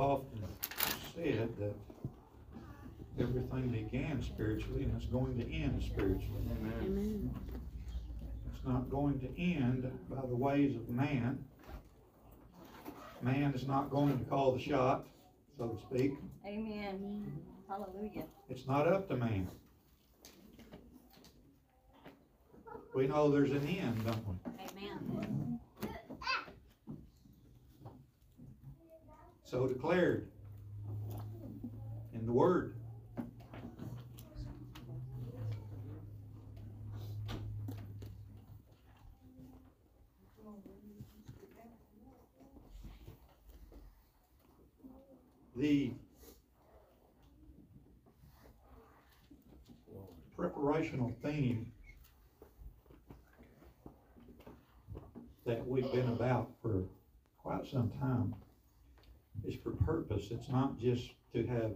[0.00, 0.42] often
[1.14, 1.74] said that
[3.20, 6.42] everything began spiritually and it's going to end spiritually.
[6.82, 7.34] Amen.
[8.54, 11.44] It's not going to end by the ways of man.
[13.22, 15.06] Man is not going to call the shot,
[15.58, 16.14] so to speak.
[16.46, 17.30] Amen.
[17.68, 18.24] Hallelujah.
[18.48, 19.48] It's not up to man.
[22.94, 24.34] We know there's an end, don't we?
[24.82, 25.60] Amen.
[29.50, 30.28] So declared
[32.14, 32.76] in the Word.
[45.56, 45.90] The
[50.38, 51.72] preparational theme
[55.44, 56.84] that we've been about for
[57.42, 58.32] quite some time
[59.46, 60.28] is for purpose.
[60.30, 61.72] It's not just to have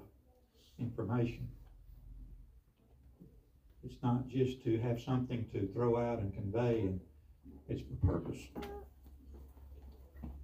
[0.79, 1.48] information.
[3.84, 7.01] It's not just to have something to throw out and convey, and
[7.69, 8.41] it's for purpose.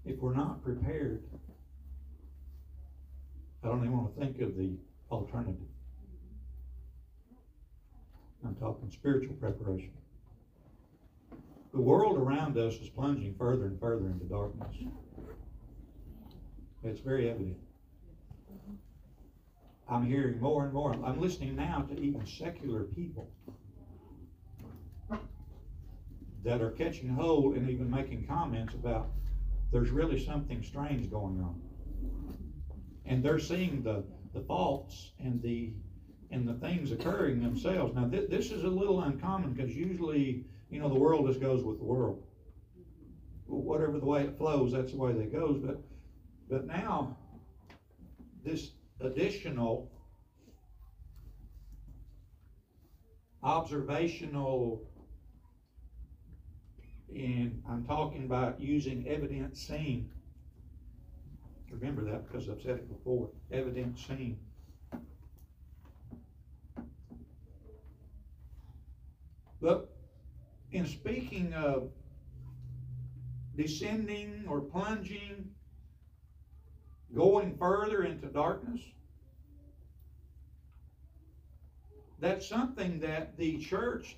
[0.05, 1.23] If we're not prepared,
[3.63, 4.73] I don't even want to think of the
[5.11, 5.57] alternative.
[8.45, 9.93] I'm talking spiritual preparation.
[11.73, 14.75] The world around us is plunging further and further into darkness.
[16.83, 17.59] It's very evident.
[19.89, 20.93] I'm hearing more and more.
[21.05, 23.31] I'm listening now to even secular people
[26.45, 29.11] that are catching hold and even making comments about
[29.73, 31.61] there's really something strange going on.
[33.05, 35.73] And they're seeing the, the faults and the
[36.33, 37.93] and the things occurring themselves.
[37.93, 41.65] Now, th- this is a little uncommon because usually, you know, the world just goes
[41.65, 42.23] with the world.
[43.47, 45.59] Whatever the way it flows, that's the way that goes.
[45.59, 45.83] But
[46.51, 47.17] but now,
[48.45, 49.89] this additional
[53.43, 54.83] observational,
[57.15, 60.11] and I'm talking about using evidence seen.
[61.71, 63.31] Remember that because I've said it before.
[63.53, 64.37] Evidence seen.
[69.63, 69.89] But
[70.73, 71.91] in speaking of
[73.57, 75.51] descending or plunging
[77.15, 78.81] going further into darkness.
[82.21, 84.17] That's something that the church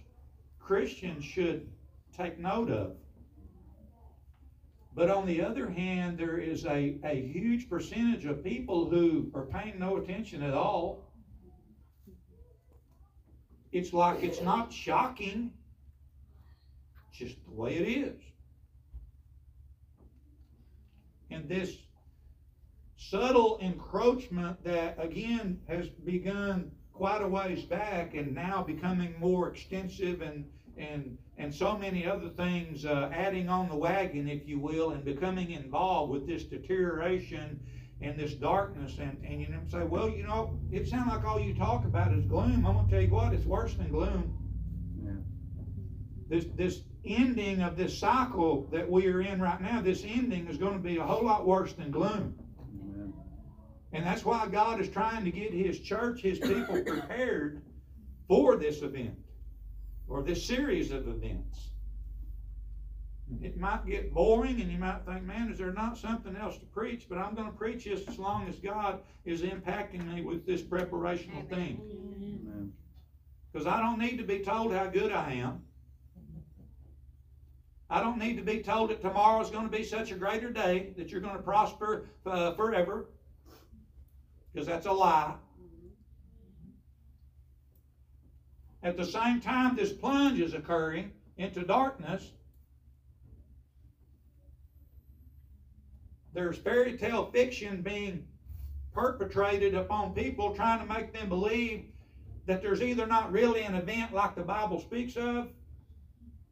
[0.58, 1.68] Christians should
[2.16, 2.96] take note of.
[4.94, 9.46] But on the other hand, there is a, a huge percentage of people who are
[9.46, 11.08] paying no attention at all.
[13.70, 15.50] It's like it's not shocking,
[17.10, 18.20] just the way it is.
[21.30, 21.74] And this
[23.10, 30.20] subtle encroachment that again has begun quite a ways back and now becoming more extensive
[30.22, 30.44] and
[30.76, 35.04] and and so many other things uh, adding on the wagon if you will and
[35.04, 37.58] becoming involved with this deterioration
[38.00, 41.40] and this darkness and and you know say well you know it sounds like all
[41.40, 44.32] you talk about is gloom i'm going to tell you what it's worse than gloom
[45.02, 45.12] Yeah.
[46.28, 50.56] this this ending of this cycle that we are in right now this ending is
[50.56, 52.34] going to be a whole lot worse than gloom.
[53.92, 57.62] And that's why God is trying to get His church, His people prepared
[58.28, 59.18] for this event
[60.08, 61.70] or this series of events.
[63.40, 66.66] It might get boring and you might think, man, is there not something else to
[66.66, 67.06] preach?
[67.08, 70.60] But I'm going to preach this as long as God is impacting me with this
[70.60, 72.72] preparational thing.
[73.50, 75.62] Because I don't need to be told how good I am.
[77.88, 80.50] I don't need to be told that tomorrow is going to be such a greater
[80.50, 83.06] day that you're going to prosper uh, forever.
[84.52, 85.34] Because that's a lie.
[85.60, 85.88] Mm-hmm.
[88.86, 92.32] At the same time, this plunge is occurring into darkness.
[96.34, 98.26] There's fairy tale fiction being
[98.94, 101.84] perpetrated upon people trying to make them believe
[102.46, 105.48] that there's either not really an event like the Bible speaks of,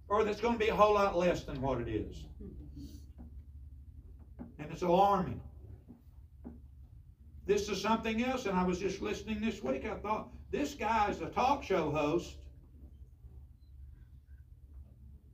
[0.08, 2.16] or that's going to be a whole lot less than what it is.
[2.42, 3.22] Mm-hmm.
[4.58, 5.40] And it's alarming.
[7.50, 9.84] This is something else, and I was just listening this week.
[9.84, 12.36] I thought, this guy is a talk show host.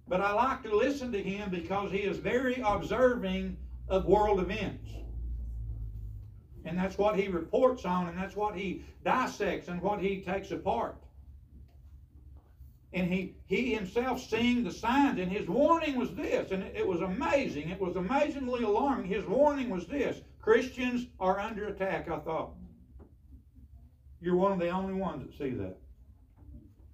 [0.08, 4.88] But I like to listen to him because he is very observing of world events.
[6.64, 10.50] And that's what he reports on, and that's what he dissects and what he takes
[10.52, 10.96] apart.
[12.94, 16.86] And he, he himself seeing the signs, and his warning was this, and it, it
[16.86, 17.68] was amazing.
[17.68, 19.04] It was amazingly alarming.
[19.04, 22.52] His warning was this Christians are under attack, I thought.
[24.20, 25.76] You're one of the only ones that see that.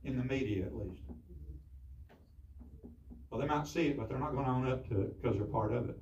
[0.04, 1.02] In the media, at least.
[3.28, 5.36] Well, they might see it, but they're not going to own up to it because
[5.36, 5.98] they're part of it.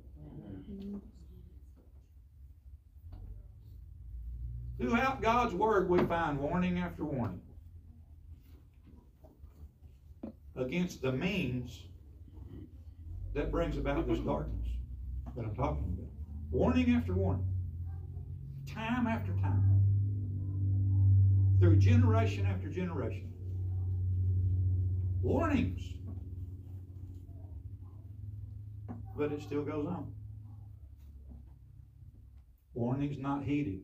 [4.79, 7.41] Throughout God's Word, we find warning after warning
[10.55, 11.83] against the means
[13.33, 14.69] that brings about this darkness
[15.35, 16.10] that I'm talking about.
[16.51, 17.47] Warning after warning,
[18.67, 19.81] time after time,
[21.59, 23.31] through generation after generation.
[25.21, 25.81] Warnings.
[29.15, 30.11] But it still goes on.
[32.73, 33.83] Warnings not heeded.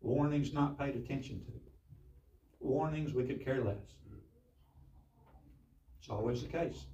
[0.00, 1.52] Warnings not paid attention to.
[2.60, 3.96] Warnings we could care less.
[5.98, 6.86] It's always the case.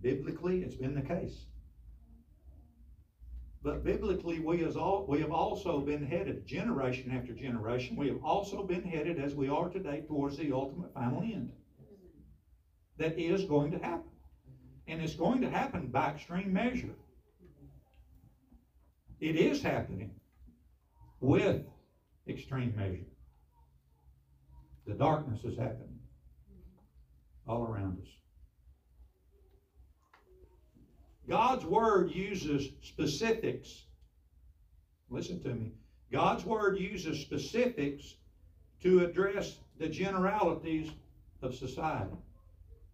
[0.00, 1.44] Biblically, it's been the case.
[3.62, 8.24] But biblically, we, as all, we have also been headed, generation after generation, we have
[8.24, 11.52] also been headed, as we are today, towards the ultimate final end.
[12.96, 14.10] That is going to happen.
[14.88, 16.94] And it's going to happen by extreme measure.
[19.20, 20.12] It is happening
[21.20, 21.62] with
[22.26, 23.04] extreme measure.
[24.86, 25.98] The darkness is happening
[27.46, 28.08] all around us.
[31.30, 33.84] God's Word uses specifics.
[35.10, 35.70] Listen to me.
[36.10, 38.16] God's Word uses specifics
[38.82, 40.90] to address the generalities
[41.40, 42.16] of society.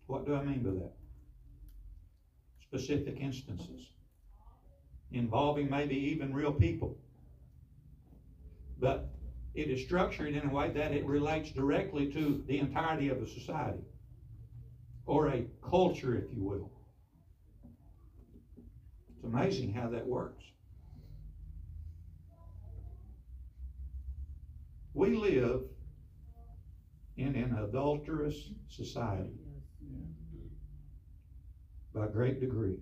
[0.06, 0.92] What do I mean by that?
[2.60, 3.88] Specific instances
[5.12, 6.98] involving maybe even real people.
[8.78, 9.08] But
[9.54, 13.26] it is structured in a way that it relates directly to the entirety of a
[13.26, 13.84] society
[15.06, 16.75] or a culture, if you will.
[19.26, 20.44] Amazing how that works.
[24.94, 25.62] We live
[27.16, 29.34] in an adulterous society
[31.92, 32.78] by great degree.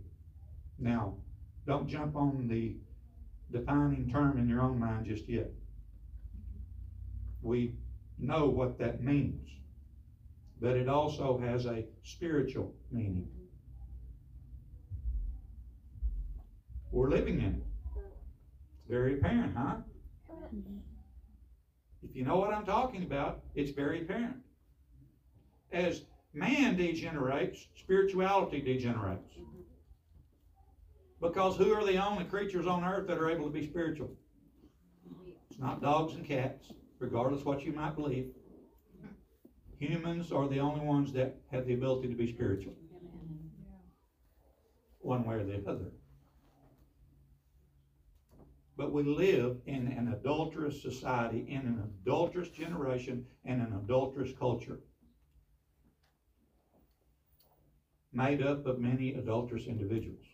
[0.78, 1.16] Now,
[1.66, 2.76] don't jump on the
[3.50, 5.50] defining term in your own mind just yet.
[7.40, 7.74] We
[8.18, 9.48] know what that means,
[10.60, 13.28] but it also has a spiritual meaning.
[16.94, 17.62] We're living in it.
[17.96, 19.78] It's very apparent, huh?
[22.04, 24.36] If you know what I'm talking about, it's very apparent.
[25.72, 26.02] As
[26.32, 29.28] man degenerates, spirituality degenerates.
[31.20, 34.12] Because who are the only creatures on earth that are able to be spiritual?
[35.50, 36.68] It's not dogs and cats,
[37.00, 38.28] regardless what you might believe.
[39.80, 42.74] Humans are the only ones that have the ability to be spiritual.
[45.00, 45.90] One way or the other.
[48.76, 54.80] But we live in an adulterous society, in an adulterous generation, and an adulterous culture.
[58.12, 60.24] Made up of many adulterous individuals.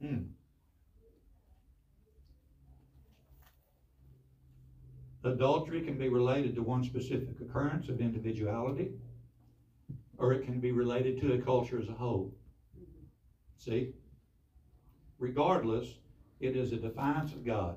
[0.00, 0.18] Hmm.
[5.24, 8.90] Adultery can be related to one specific occurrence of individuality,
[10.18, 12.34] or it can be related to a culture as a whole.
[13.58, 13.92] See?
[15.22, 15.86] Regardless,
[16.40, 17.76] it is a defiance of God.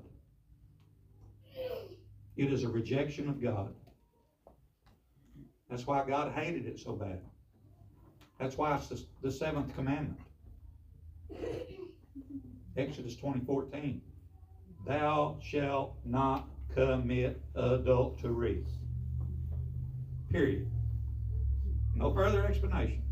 [2.35, 3.71] It is a rejection of God.
[5.69, 7.21] That's why God hated it so bad.
[8.39, 10.19] That's why it's the, the seventh commandment.
[12.77, 14.01] Exodus 20, 14.
[14.87, 18.65] Thou shalt not commit adultery.
[20.31, 20.67] Period.
[21.93, 23.03] No further explanation.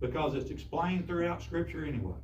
[0.00, 2.14] Because it's explained throughout Scripture anyway.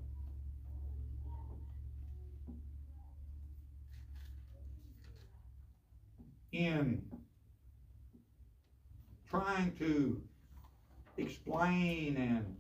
[6.57, 7.03] In
[9.29, 10.23] trying to
[11.19, 12.57] explain and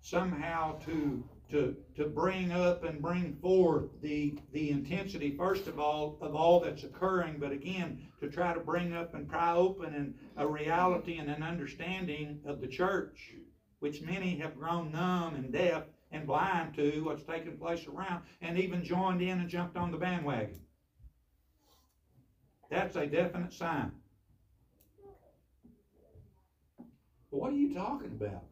[0.00, 6.18] somehow to to to bring up and bring forth the the intensity first of all
[6.20, 10.14] of all that's occurring but again to try to bring up and pry open and
[10.36, 13.34] a reality and an understanding of the church
[13.80, 18.56] which many have grown numb and deaf and blind to what's taking place around and
[18.56, 20.60] even joined in and jumped on the bandwagon
[22.70, 23.92] that's a definite sign.
[27.30, 28.44] What are you talking about?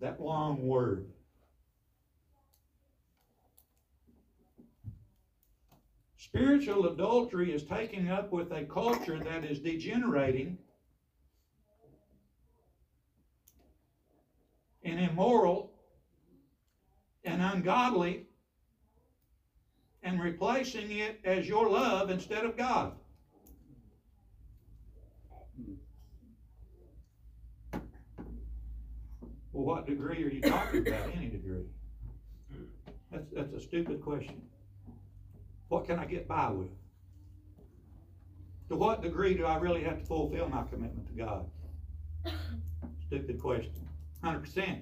[0.00, 1.06] That long word.
[6.16, 10.58] Spiritual adultery is taking up with a culture that is degenerating
[14.82, 15.70] and immoral
[17.24, 18.26] and ungodly
[20.02, 22.92] and replacing it as your love instead of God.
[29.56, 31.16] Well, what degree are you talking about?
[31.16, 31.64] Any degree?
[33.10, 34.42] That's, that's a stupid question.
[35.68, 36.68] What can I get by with?
[38.68, 41.46] To what degree do I really have to fulfill my commitment to God?
[43.06, 43.72] Stupid question.
[44.22, 44.80] Hundred percent.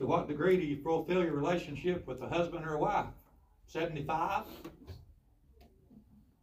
[0.00, 3.06] To what degree do you fulfill your relationship with a husband or a wife?
[3.68, 4.44] Seventy-five?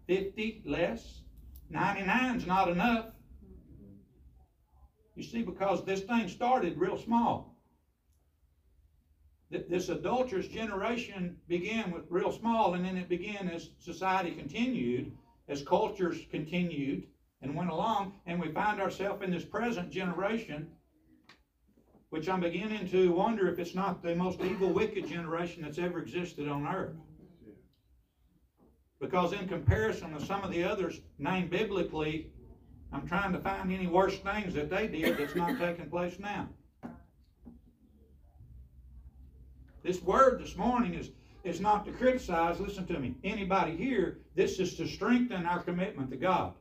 [0.08, 0.64] Fifty?
[0.66, 1.22] Less?
[1.70, 3.06] Ninety-nine's not enough.
[5.16, 7.56] You see, because this thing started real small.
[9.50, 15.16] This adulterous generation began with real small, and then it began as society continued,
[15.48, 17.08] as cultures continued
[17.42, 20.68] and went along, and we find ourselves in this present generation,
[22.10, 26.00] which I'm beginning to wonder if it's not the most evil, wicked generation that's ever
[26.00, 26.96] existed on earth.
[29.00, 32.32] Because in comparison to some of the others named biblically,
[32.96, 36.48] I'm trying to find any worse things that they did that's not taking place now.
[39.84, 41.12] This word this morning is,
[41.44, 44.20] is not to criticize, listen to me, anybody here.
[44.34, 46.54] This is to strengthen our commitment to God.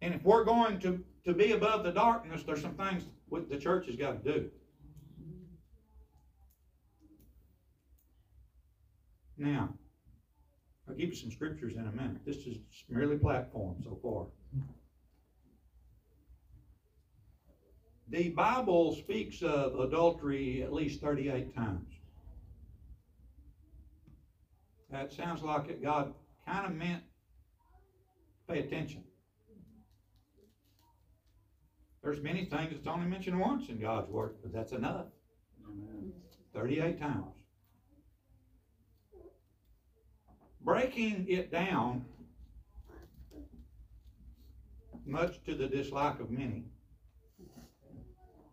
[0.00, 3.04] And if we're going to, to be above the darkness, there's some things
[3.48, 4.50] the church has got to do.
[9.38, 9.72] Now,
[10.92, 12.18] I'll give you some scriptures in a minute.
[12.26, 12.58] This is
[12.90, 14.26] merely platform so far.
[18.08, 21.88] The Bible speaks of adultery at least 38 times.
[24.90, 26.12] That sounds like it God
[26.46, 27.04] kind of meant
[28.46, 29.02] pay attention.
[32.02, 35.06] There's many things that's only mentioned once in God's Word, but that's enough.
[35.66, 36.12] Amen.
[36.52, 37.41] 38 times.
[40.64, 42.04] Breaking it down,
[45.04, 46.64] much to the dislike of many,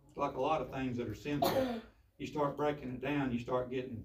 [0.08, 1.80] it's like a lot of things that are sinful.
[2.18, 4.04] You start breaking it down, you start getting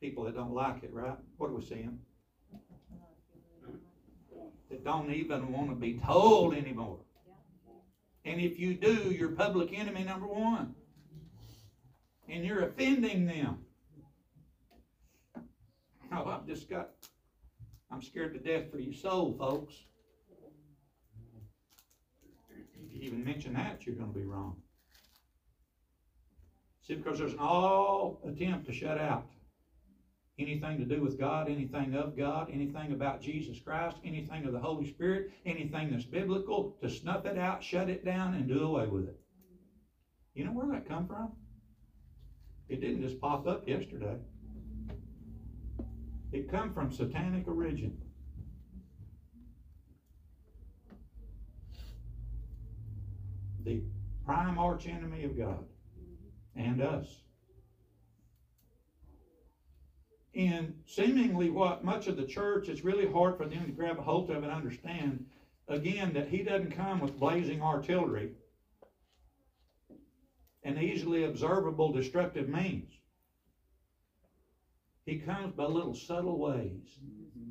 [0.00, 1.16] people that don't like it, right?
[1.38, 1.98] What are we seeing?
[4.70, 6.98] That don't even want to be told anymore.
[8.24, 10.74] And if you do, you're public enemy number one.
[12.28, 13.64] And you're offending them.
[16.12, 16.90] Oh, I've just got,
[17.90, 19.74] I'm scared to death for your soul, folks.
[22.48, 24.60] If you even mention that, you're gonna be wrong.
[26.82, 29.26] See, because there's an all attempt to shut out
[30.40, 34.58] anything to do with God, anything of God, anything about Jesus Christ, anything of the
[34.58, 38.86] Holy Spirit, anything that's biblical, to snuff it out, shut it down, and do away
[38.86, 39.20] with it.
[40.34, 41.32] You know where that come from?
[42.68, 44.16] It didn't just pop up yesterday.
[46.32, 48.00] It come from satanic origin.
[53.64, 53.82] The
[54.24, 55.64] prime arch enemy of God
[56.54, 57.22] and us.
[60.34, 64.02] And seemingly what much of the church, it's really hard for them to grab a
[64.02, 65.26] hold of and understand,
[65.66, 68.30] again, that he doesn't come with blazing artillery
[70.62, 72.99] and easily observable destructive means.
[75.10, 76.96] He comes by little subtle ways.
[77.04, 77.50] Mm-hmm.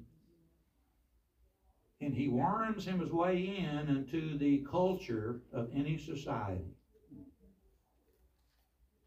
[2.00, 6.78] And he worms him his way in into the culture of any society.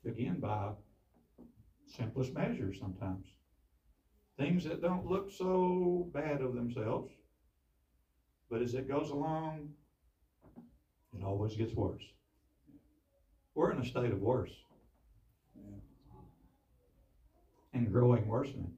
[0.05, 0.73] Again, by
[1.87, 3.25] simplest measures sometimes.
[4.39, 7.11] Things that don't look so bad of themselves.
[8.51, 9.71] But as it goes along,
[11.19, 12.05] it always gets worse.
[13.55, 14.53] We're in a state of worse
[17.73, 18.73] and growing worsening.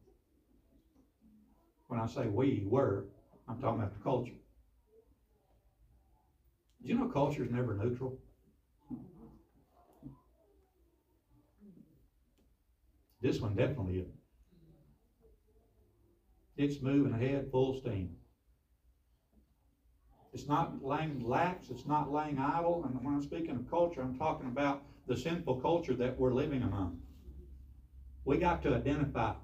[1.88, 3.04] When I say we were,
[3.48, 4.34] I'm talking about the culture.
[6.82, 8.18] Do you know culture is never neutral?
[13.20, 14.12] This one definitely is.
[16.56, 18.14] It's moving ahead full steam.
[20.32, 24.14] It's not laying lax, it's not laying idle, and when I'm speaking of culture, I'm
[24.14, 27.03] talking about the sinful culture that we're living among.
[28.25, 29.35] We got to identify.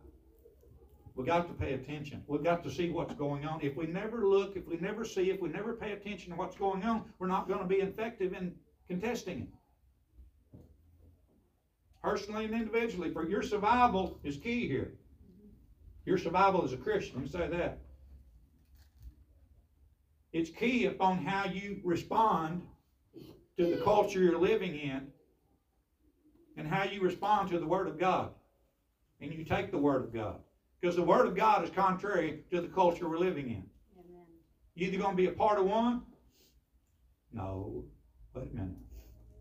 [1.14, 2.22] We got to pay attention.
[2.26, 3.60] We've got to see what's going on.
[3.62, 6.56] If we never look, if we never see, if we never pay attention to what's
[6.56, 8.54] going on, we're not going to be effective in
[8.88, 9.48] contesting it.
[12.02, 14.94] Personally and individually, for your survival is key here.
[16.06, 17.80] Your survival as a Christian, let me say that.
[20.32, 22.62] It's key upon how you respond
[23.58, 25.08] to the culture you're living in
[26.56, 28.30] and how you respond to the Word of God.
[29.20, 30.36] And you take the Word of God.
[30.80, 33.64] Because the Word of God is contrary to the culture we're living in.
[33.98, 34.26] Amen.
[34.74, 36.02] You either going to be a part of one?
[37.32, 37.84] No.
[38.34, 38.76] Wait a minute.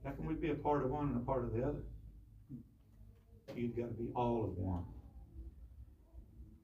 [0.03, 1.83] How can we be a part of one and a part of the other?
[3.55, 4.83] You've got to be all of one.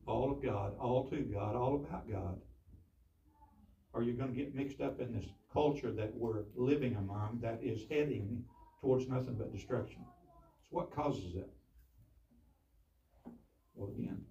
[0.07, 2.39] All of God, all to God, all about God.
[3.93, 7.59] Or you're going to get mixed up in this culture that we're living among that
[7.63, 8.43] is heading
[8.81, 10.01] towards nothing but destruction.
[10.63, 11.49] So what causes that?
[13.75, 14.21] Well, again,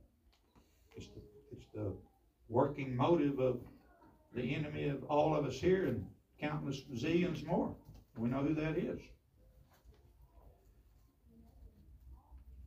[0.97, 1.21] it's the,
[1.53, 1.93] it's the
[2.49, 3.61] working motive of
[4.35, 6.07] the enemy of all of us here and
[6.41, 7.75] countless zillions more.
[8.17, 9.01] We know who that is.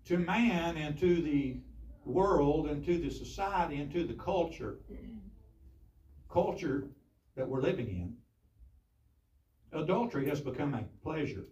[0.06, 1.60] To man and to the
[2.06, 4.78] world and to the society and to the culture,
[6.30, 6.88] culture
[7.36, 11.46] that we're living in, adultery has become a pleasure.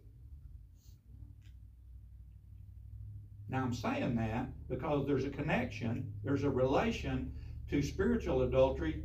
[3.50, 7.32] Now I'm saying that because there's a connection, there's a relation
[7.70, 9.04] to spiritual adultery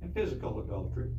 [0.00, 1.10] and physical adultery.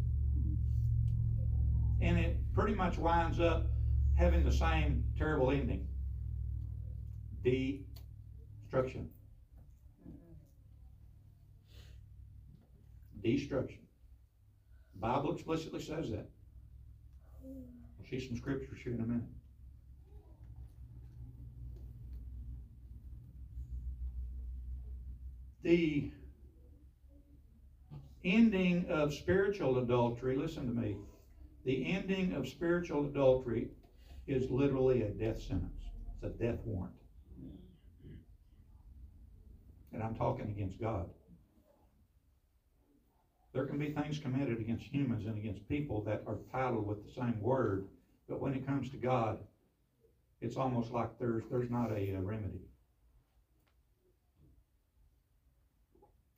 [2.02, 3.68] And it pretty much winds up
[4.16, 5.88] having the same terrible ending.
[7.44, 9.10] Destruction.
[13.24, 13.80] Destruction.
[14.94, 16.30] The Bible explicitly says that.
[17.42, 19.24] We'll see some scriptures here in a minute.
[25.64, 26.12] The
[28.26, 30.98] ending of spiritual adultery, listen to me,
[31.64, 33.70] the ending of spiritual adultery
[34.28, 35.84] is literally a death sentence.
[36.14, 36.96] It's a death warrant.
[39.94, 41.10] And I'm talking against God.
[43.54, 47.12] There can be things committed against humans and against people that are titled with the
[47.12, 47.88] same word,
[48.28, 49.38] but when it comes to God,
[50.42, 52.68] it's almost like there's there's not a, uh remedy.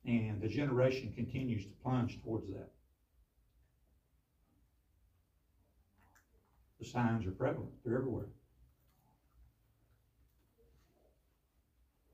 [0.06, 2.70] And the generation continues to plunge towards that.
[6.78, 8.26] The signs are prevalent, they're everywhere.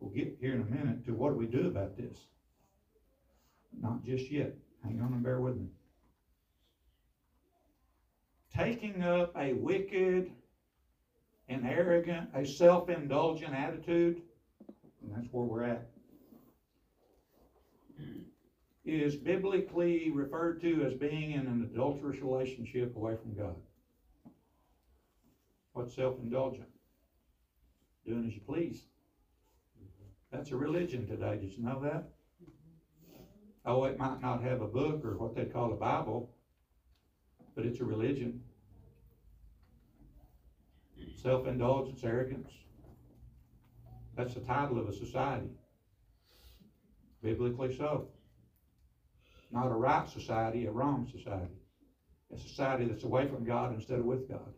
[0.01, 2.19] We'll get here in a minute to what do we do about this?
[3.81, 4.55] Not just yet.
[4.83, 5.67] Hang on and bear with me.
[8.57, 10.33] Taking up a wicked
[11.49, 14.23] and arrogant, a self indulgent attitude,
[15.03, 15.92] and that's where we're at,
[18.85, 23.55] is biblically referred to as being in an adulterous relationship away from God.
[25.73, 26.69] What's self indulgent?
[28.05, 28.87] Doing as you please.
[30.33, 31.39] That's a religion today.
[31.41, 32.09] Did you know that?
[33.65, 36.33] Oh, it might not have a book or what they call a Bible,
[37.55, 38.41] but it's a religion.
[41.23, 42.51] Self indulgence, arrogance.
[44.17, 45.51] That's the title of a society.
[47.23, 48.09] Biblically so.
[49.53, 51.53] Not a right society, a wrong society.
[52.33, 54.55] A society that's away from God instead of with God.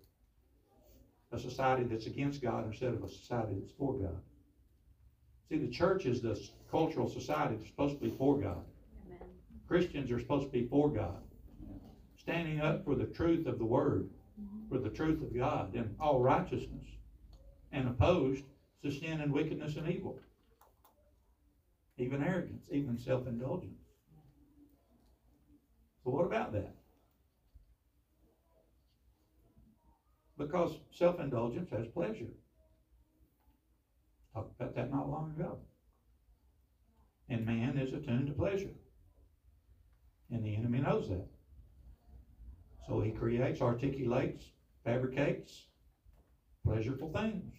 [1.33, 4.21] A society that's against God instead of a society that's for God.
[5.49, 8.65] See, the church is the cultural society that's supposed to be for God.
[9.07, 9.29] Amen.
[9.67, 11.23] Christians are supposed to be for God,
[12.17, 14.09] standing up for the truth of the Word,
[14.41, 14.69] mm-hmm.
[14.69, 16.87] for the truth of God and all righteousness,
[17.73, 18.45] and opposed
[18.85, 20.21] to sin and wickedness and evil,
[21.99, 23.84] even arrogance, even self indulgence.
[26.05, 26.75] So, what about that?
[30.37, 32.35] Because self indulgence has pleasure.
[34.35, 35.59] Talked about that not long ago.
[37.29, 38.75] And man is attuned to pleasure.
[40.31, 41.29] And the enemy knows that.
[42.87, 44.51] So he creates, articulates,
[44.85, 45.69] fabricates
[46.65, 47.55] pleasurable things,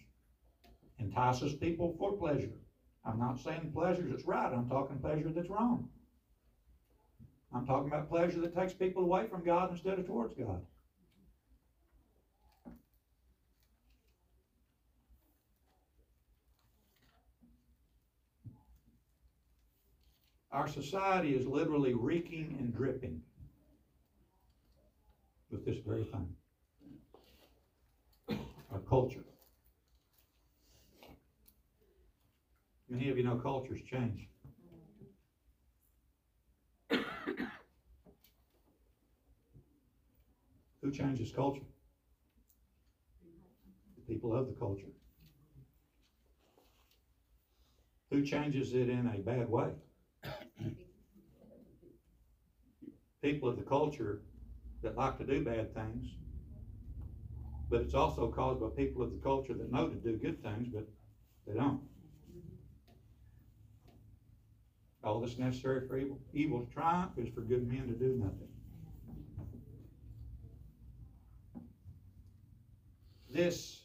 [0.98, 2.58] entices people for pleasure.
[3.04, 5.88] I'm not saying pleasure that's right, I'm talking pleasure that's wrong.
[7.54, 10.62] I'm talking about pleasure that takes people away from God instead of towards God.
[20.52, 23.20] Our society is literally reeking and dripping
[25.50, 26.28] with this very thing.
[28.72, 29.24] Our culture.
[32.88, 34.28] Many of you know cultures change.
[40.82, 41.64] Who changes culture?
[43.96, 44.90] The people of the culture.
[48.10, 49.72] Who changes it in a bad way?
[53.22, 54.20] People of the culture
[54.82, 56.14] that like to do bad things
[57.68, 60.68] but it's also caused by people of the culture that know to do good things,
[60.72, 60.84] but
[61.46, 61.80] they don't.
[65.06, 68.48] All that's necessary for evil, evil to triumph is for good men to do nothing.
[73.32, 73.82] This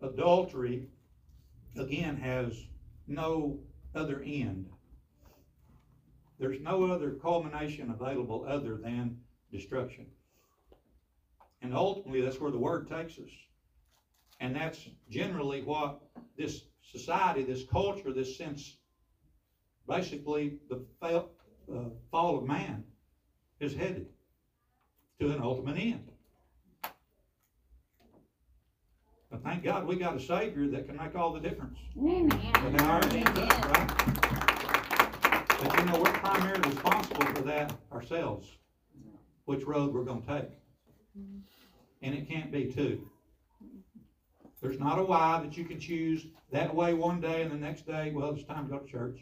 [0.00, 0.88] adultery,
[1.76, 2.58] again, has
[3.06, 3.60] no
[3.94, 4.70] other end.
[6.38, 9.18] There's no other culmination available other than
[9.52, 10.06] destruction.
[11.60, 13.47] And ultimately, that's where the word takes us.
[14.40, 16.00] And that's generally what
[16.36, 18.76] this society, this culture, this sense,
[19.88, 21.30] basically the fail,
[21.72, 22.84] uh, fall of man
[23.60, 24.06] is headed
[25.20, 26.10] to an ultimate end.
[29.30, 31.78] But thank God we got a Savior that can make all the difference.
[31.98, 32.30] Amen.
[32.54, 33.70] And our hands up, Amen.
[33.72, 34.08] right?
[35.60, 38.48] But you know, we're primarily responsible for that ourselves,
[39.44, 40.50] which road we're gonna take.
[42.00, 43.10] And it can't be two.
[44.60, 47.86] There's not a why that you can choose that way one day and the next
[47.86, 49.20] day, well, it's time to go to church.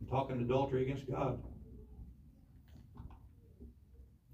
[0.00, 1.42] I'm talking adultery against God.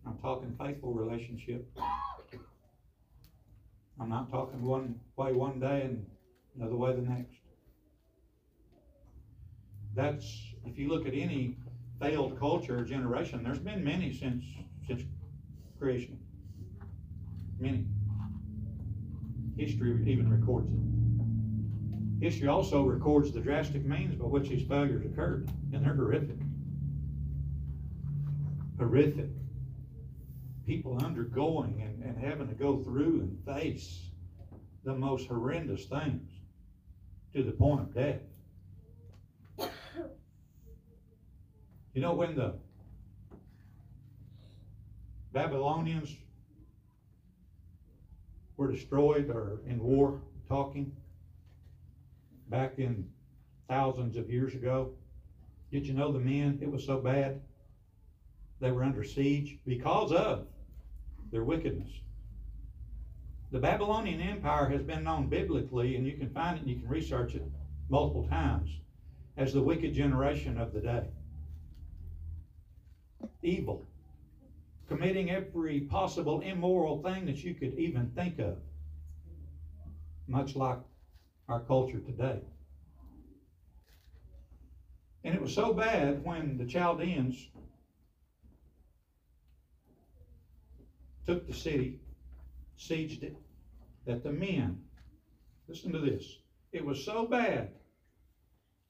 [0.07, 1.67] I'm talking faithful relationship.
[3.99, 6.05] I'm not talking one way one day and
[6.57, 7.37] another way the next.
[9.95, 10.25] That's,
[10.67, 11.57] if you look at any
[12.01, 14.45] failed culture or generation, there's been many since,
[14.87, 15.03] since
[15.79, 16.22] creation.
[17.63, 17.87] Many.
[19.57, 22.25] History even records it.
[22.25, 26.39] History also records the drastic means by which these failures occurred, and they're horrific.
[28.81, 29.29] Horrific.
[30.67, 34.11] People undergoing and, and having to go through and face
[34.83, 36.33] the most horrendous things
[37.33, 38.23] to the point of death.
[41.95, 42.55] You know, when the
[45.33, 46.13] Babylonians
[48.57, 50.93] were destroyed or in war, talking
[52.49, 53.09] back in
[53.69, 54.93] thousands of years ago,
[55.71, 57.41] did you know the men, it was so bad?
[58.61, 60.47] They were under siege because of
[61.33, 61.91] their wickedness.
[63.51, 66.89] The Babylonian Empire has been known biblically, and you can find it and you can
[66.89, 67.43] research it
[67.89, 68.71] multiple times,
[69.37, 71.05] as the wicked generation of the day.
[73.43, 73.87] Evil.
[74.89, 78.57] Committing every possible immoral thing that you could even think of.
[80.27, 80.79] Much like
[81.49, 82.41] our culture today.
[85.25, 87.49] And it was so bad when the Chaldeans
[91.25, 92.01] took the city,
[92.79, 93.37] sieged it,
[94.07, 94.83] that the men,
[95.69, 96.39] listen to this,
[96.73, 97.71] it was so bad,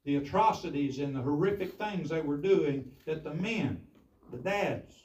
[0.04, 3.82] the atrocities and the horrific things they were doing, that the men,
[4.30, 5.01] the dads,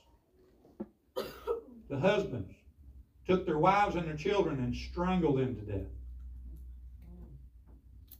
[1.89, 2.53] the husbands,
[3.27, 5.87] took their wives and their children and strangled them to death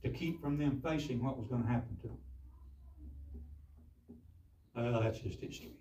[0.03, 2.17] to keep from them facing what was going to happen to them.
[4.75, 5.73] Well, that's just history.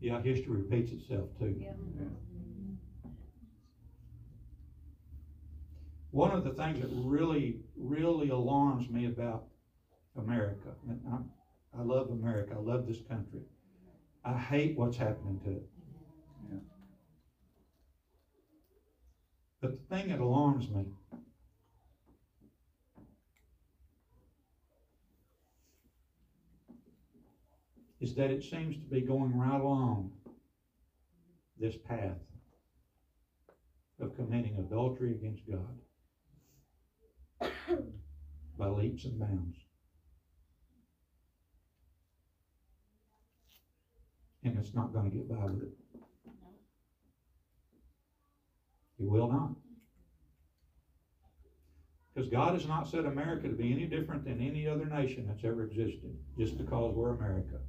[0.00, 1.56] Yeah, history repeats itself too.
[1.58, 1.72] Yeah.
[6.10, 9.48] One of the things that really, really alarms me about
[10.16, 13.42] America, and I, I love America, I love this country.
[14.24, 15.68] I hate what's happening to it.
[16.50, 16.58] Yeah.
[19.60, 20.86] But the thing that alarms me
[28.00, 30.12] is that it seems to be going right along
[31.58, 32.18] this path
[34.00, 35.78] of committing adultery against God
[38.58, 39.56] by leaps and bounds.
[44.44, 45.85] And it's not going to get by with it.
[48.98, 49.50] It will not.
[52.14, 55.44] Because God has not said America to be any different than any other nation that's
[55.44, 57.60] ever existed, just because we're America.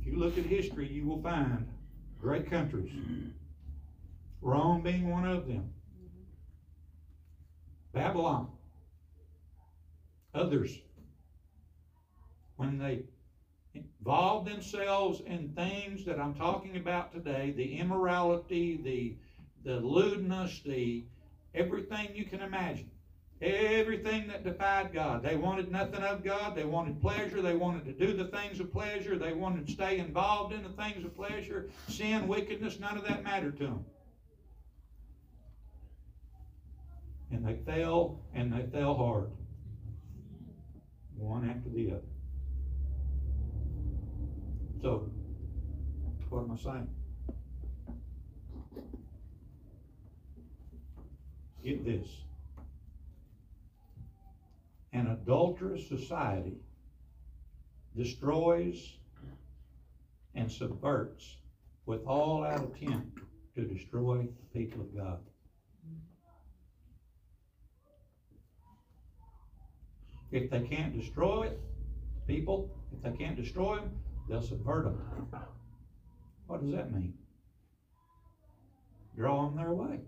[0.00, 1.68] If you look at history, you will find
[2.18, 2.90] great countries.
[4.40, 5.70] Rome being one of them.
[7.92, 8.48] Babylon.
[10.34, 10.78] Others.
[12.56, 13.02] When they
[13.74, 19.16] involve themselves in things that I'm talking about today, the immorality, the
[19.62, 21.04] the lewdness, the
[21.54, 22.90] everything you can imagine.
[23.42, 25.22] Everything that defied God.
[25.22, 26.54] They wanted nothing of God.
[26.54, 27.40] They wanted pleasure.
[27.40, 29.16] They wanted to do the things of pleasure.
[29.16, 31.70] They wanted to stay involved in the things of pleasure.
[31.88, 33.84] Sin, wickedness, none of that mattered to them.
[37.32, 39.30] And they fell, and they fell hard.
[41.16, 42.02] one after the other.
[44.82, 45.10] So,
[46.30, 46.88] what am I saying?
[51.62, 52.08] Get this.
[54.94, 56.56] An adulterous society
[57.94, 58.96] destroys
[60.34, 61.36] and subverts
[61.84, 63.18] with all out attempt
[63.56, 65.18] to destroy the people of God.
[70.32, 71.60] If they can't destroy it,
[72.26, 73.90] people, if they can't destroy them,
[74.28, 74.98] they'll subvert them.
[76.46, 77.14] What does that mean?
[79.16, 80.00] Draw them their way.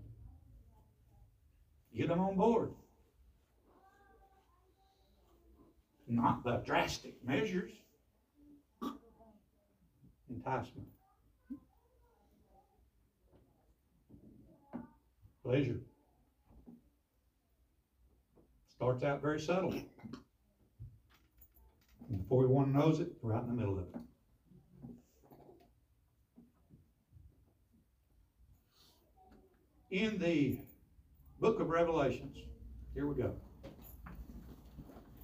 [1.95, 2.71] Get them on board.
[6.07, 7.71] Not the drastic measures.
[10.29, 10.87] Enticement.
[15.43, 15.79] Pleasure.
[18.69, 19.73] Starts out very subtle.
[22.13, 23.95] And before one knows it, we're out in the middle of it.
[29.89, 30.59] In the
[31.39, 32.37] book of Revelations,
[32.93, 33.33] here we go.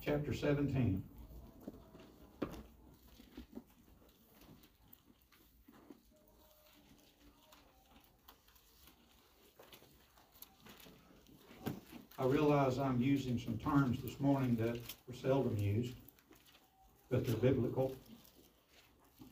[0.03, 1.03] Chapter 17.
[12.17, 15.93] I realize I'm using some terms this morning that were seldom used,
[17.09, 17.95] but they're biblical.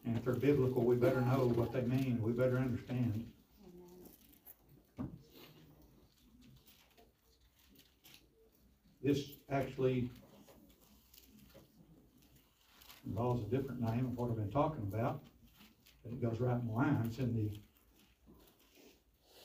[0.05, 3.25] And if they're biblical, we better know what they mean, we better understand.
[9.03, 10.09] This actually
[13.05, 15.21] involves a different name of what I've been talking about,
[16.03, 17.01] but it goes right in line.
[17.05, 17.49] It's in the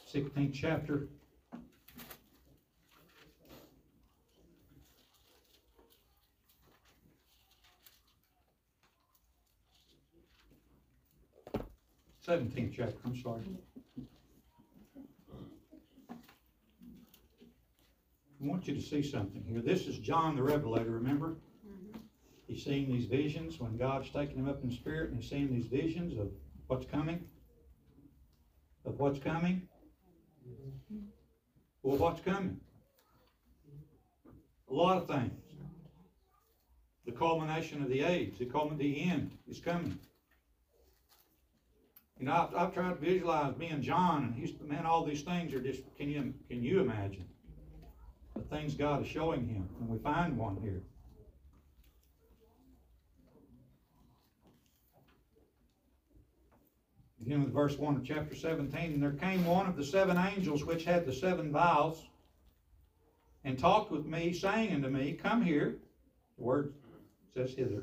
[0.06, 1.08] sixteenth chapter.
[12.32, 13.42] Seventeenth chapter, I'm sorry.
[16.08, 16.14] I
[18.40, 19.60] want you to see something here.
[19.60, 21.36] This is John the Revelator, remember?
[21.66, 21.98] Mm-hmm.
[22.46, 25.66] He's seeing these visions when God's taking him up in spirit and he's seeing these
[25.66, 26.30] visions of
[26.68, 27.22] what's coming.
[28.86, 29.68] Of what's coming.
[31.82, 32.58] Well, what's coming?
[34.70, 35.38] A lot of things.
[37.04, 39.98] The culmination of the age, the culmination, the end is coming.
[42.22, 44.86] You know, I've, I've tried to visualize me and John, and he's man.
[44.86, 45.82] All these things are just.
[45.96, 47.24] Can you can you imagine
[48.36, 49.68] the things God is showing him?
[49.80, 50.84] And we find one here.
[57.18, 58.92] Beginning with verse 1 of chapter 17.
[58.92, 62.04] And there came one of the seven angels which had the seven vials,
[63.42, 65.78] and talked with me, saying unto me, Come here.
[66.38, 66.74] The word
[67.34, 67.82] says hither.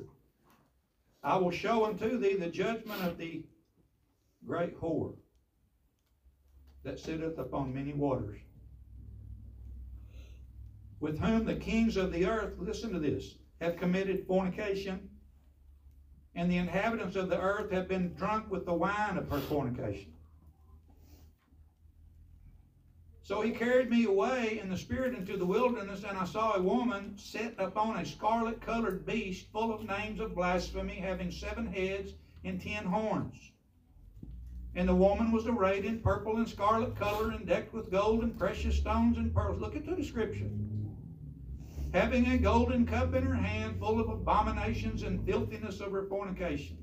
[1.21, 3.43] I will show unto thee the judgment of the
[4.45, 5.15] great whore
[6.83, 8.39] that sitteth upon many waters,
[10.99, 15.09] with whom the kings of the earth, listen to this, have committed fornication,
[16.35, 20.13] and the inhabitants of the earth have been drunk with the wine of her fornication.
[23.23, 26.61] So he carried me away in the spirit into the wilderness, and I saw a
[26.61, 32.13] woman set upon a scarlet colored beast full of names of blasphemy, having seven heads
[32.43, 33.51] and ten horns.
[34.79, 38.39] And the woman was arrayed in purple and scarlet color and decked with gold and
[38.39, 39.59] precious stones and pearls.
[39.59, 40.95] Look at the description.
[41.93, 46.77] Having a golden cup in her hand full of abominations and filthiness of her fornication.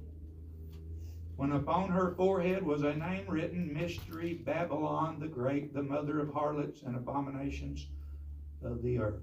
[1.37, 6.35] When upon her forehead was a name written, Mystery, Babylon the Great, the mother of
[6.35, 7.87] harlots and abominations
[8.63, 9.23] of the earth.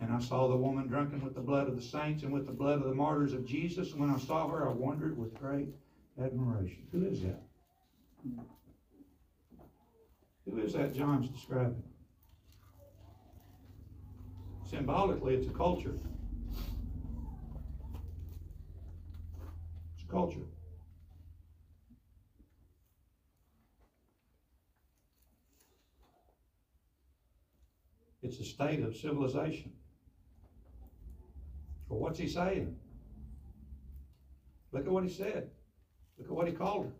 [0.00, 2.52] And I saw the woman drunken with the blood of the saints and with the
[2.52, 3.92] blood of the martyrs of Jesus.
[3.92, 5.68] And when I saw her, I wondered with great
[6.22, 6.86] admiration.
[6.92, 7.42] Who is that?
[10.48, 11.82] Who is that John's describing?
[14.64, 15.98] Symbolically, it's a culture.
[19.94, 20.46] It's a culture.
[28.22, 29.72] It's a state of civilization.
[31.88, 32.74] Well, what's he saying?
[34.72, 35.50] Look at what he said.
[36.18, 36.92] Look at what he called her.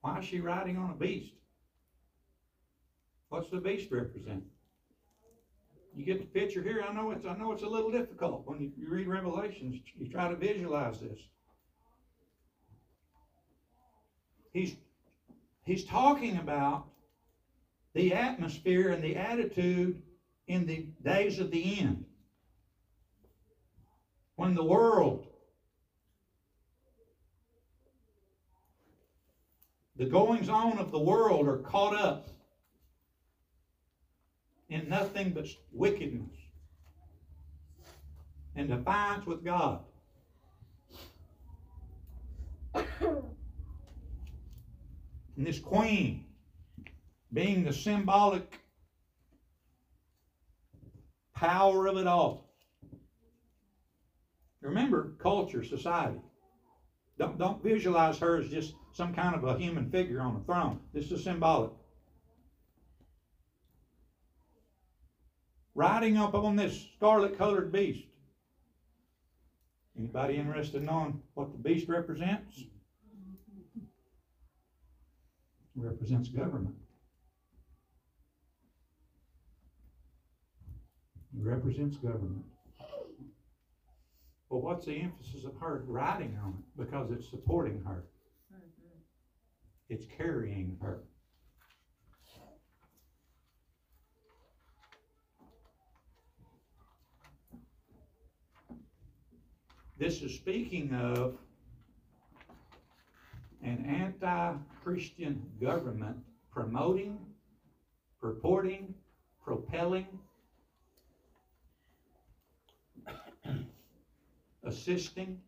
[0.00, 1.32] Why is she riding on a beast?
[3.28, 4.44] What's the beast represent?
[5.96, 6.84] You get the picture here.
[6.88, 9.80] I know it's I know it's a little difficult when you, you read Revelations.
[9.98, 11.18] You try to visualize this.
[14.52, 14.76] He's
[15.64, 16.86] he's talking about
[17.94, 20.02] the atmosphere and the attitude
[20.46, 22.04] in the days of the end.
[24.36, 25.26] When the world,
[29.96, 32.28] the goings on of the world are caught up
[34.68, 36.30] in nothing but wickedness
[38.54, 39.80] and defiance with God.
[45.36, 46.24] And this queen,
[47.32, 48.60] being the symbolic
[51.36, 52.50] power of it all.
[54.62, 56.20] Remember, culture, society.
[57.18, 60.80] Don't, don't visualize her as just some kind of a human figure on a throne.
[60.92, 61.70] This is symbolic.
[65.74, 68.06] Riding up on this scarlet colored beast.
[69.96, 72.64] Anybody interested in knowing what the beast represents?
[75.76, 76.74] represents government.
[81.36, 82.44] It represents government.
[84.48, 86.82] Well, what's the emphasis of her riding on it?
[86.82, 88.04] Because it's supporting her.
[88.54, 88.98] Mm-hmm.
[89.90, 91.02] It's carrying her.
[99.98, 101.38] This is speaking of
[103.62, 106.18] an anti-Christian government
[106.52, 107.18] promoting,
[108.20, 108.94] purporting,
[109.42, 110.06] propelling,
[114.66, 115.40] assisting,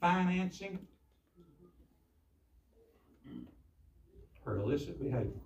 [0.00, 0.78] financing
[4.44, 5.40] her illicit behavior.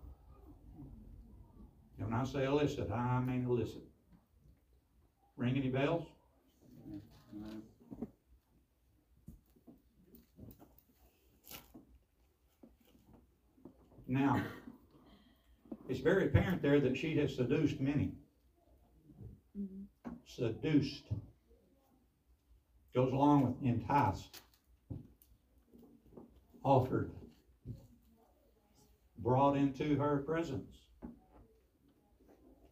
[1.99, 3.83] And when I say illicit, I mean illicit.
[5.37, 6.07] Ring any bells?
[14.07, 14.42] Now,
[15.88, 18.12] it's very apparent there that she has seduced many.
[19.59, 20.11] Mm-hmm.
[20.27, 21.05] Seduced.
[22.94, 24.40] Goes along with enticed.
[26.62, 27.11] Offered.
[29.18, 30.87] Brought into her presence.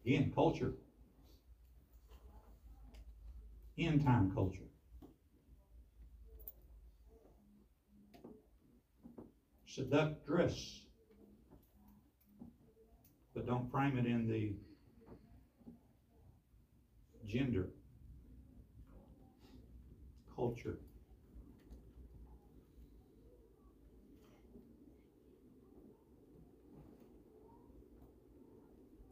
[0.05, 0.73] Again, culture.
[3.77, 4.67] End time culture.
[9.65, 10.83] Seductress
[13.33, 14.53] but don't frame it in the
[17.25, 17.67] gender,
[20.35, 20.77] culture.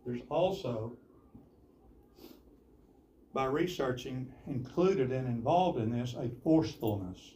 [0.06, 0.98] There's also,
[3.34, 7.36] by researching, included and involved in this a forcefulness,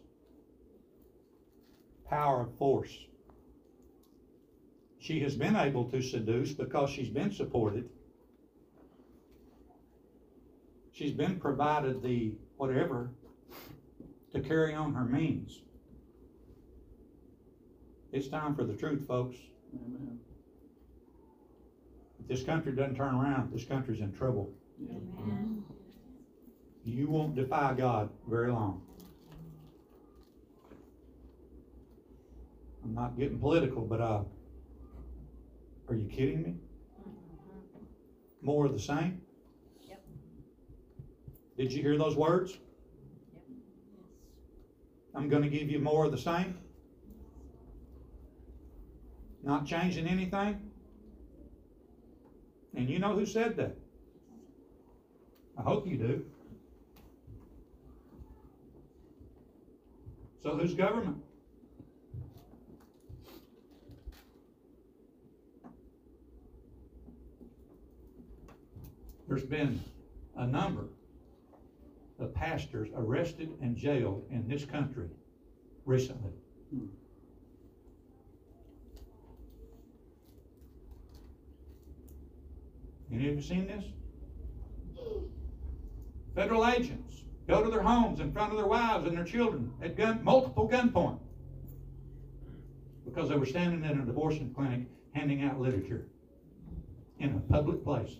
[2.09, 2.97] power of force.
[4.99, 7.87] She has been able to seduce because she's been supported.
[10.91, 13.11] She's been provided the whatever
[14.35, 15.61] to carry on her means.
[18.11, 19.37] It's time for the truth, folks.
[19.73, 20.19] Amen.
[22.19, 24.51] If this country doesn't turn around, this country's in trouble.
[24.89, 25.63] Amen.
[26.83, 28.81] You won't defy God very long.
[32.83, 34.23] I'm not getting political, but uh,
[35.87, 36.55] are you kidding me?
[38.41, 39.21] More of the same?
[39.87, 40.03] Yep.
[41.57, 42.59] Did you hear those words?
[45.15, 46.57] I'm going to give you more of the same.
[49.43, 50.59] Not changing anything.
[52.75, 53.77] And you know who said that?
[55.57, 56.25] I hope you do.
[60.43, 61.17] So who's government?
[69.27, 69.81] There's been
[70.35, 70.85] a number
[72.19, 75.09] of pastors arrested and jailed in this country
[75.85, 76.31] recently.
[83.11, 83.83] Any of you seen this?
[86.35, 89.95] Federal agents go to their homes in front of their wives and their children at
[89.95, 91.19] gun, multiple gunpoint
[93.05, 96.07] because they were standing in an abortion clinic handing out literature
[97.19, 98.17] in a public place.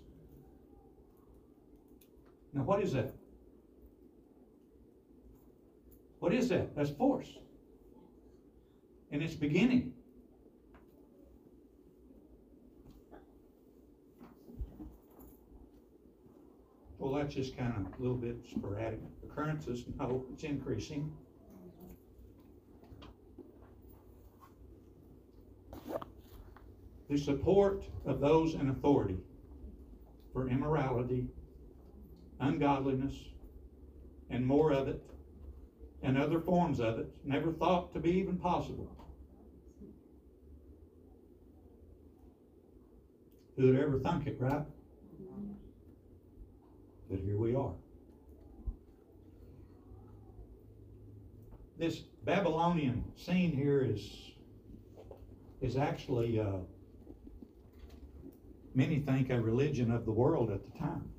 [2.53, 3.14] Now, what is that?
[6.25, 6.75] What is that?
[6.75, 7.37] That's force.
[9.11, 9.93] And it's beginning.
[16.97, 19.85] Well, that's just kind of a little bit sporadic occurrences.
[19.99, 21.13] No, it's increasing.
[27.07, 29.19] the support of those in authority
[30.33, 31.27] for immorality,
[32.39, 33.13] ungodliness,
[34.31, 35.03] and more of it,
[36.05, 38.87] and other forms of it, never thought to be even possible.
[43.57, 44.65] Who'd ever thunk it, right?
[47.09, 47.73] But here we are.
[51.79, 54.07] This Babylonian scene here is
[55.61, 56.57] is actually uh,
[58.75, 61.14] many think a religion of the world at the time.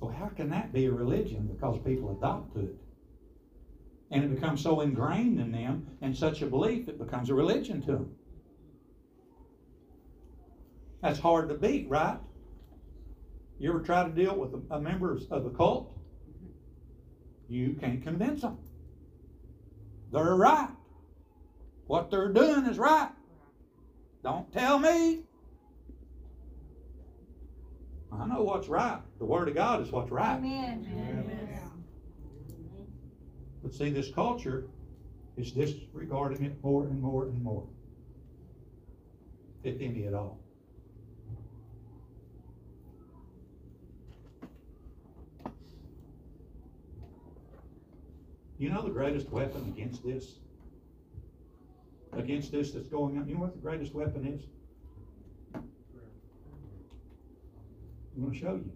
[0.00, 1.48] Well, how can that be a religion?
[1.52, 2.74] Because people adopt it.
[4.10, 7.82] And it becomes so ingrained in them and such a belief it becomes a religion
[7.82, 8.14] to them.
[11.02, 12.18] That's hard to beat, right?
[13.58, 15.92] You ever try to deal with a, a member of a cult?
[17.48, 18.58] You can't convince them.
[20.12, 20.70] They're right.
[21.86, 23.10] What they're doing is right.
[24.22, 25.22] Don't tell me.
[28.20, 29.00] I know what's right.
[29.18, 30.36] The Word of God is what's right.
[30.36, 30.86] Amen.
[33.62, 34.66] But see, this culture
[35.36, 37.66] is disregarding it more and more and more.
[39.62, 40.40] If any at all.
[48.58, 50.38] You know the greatest weapon against this?
[52.12, 54.42] Against this that's going on, you know what the greatest weapon is?
[58.18, 58.72] I'm going to show you.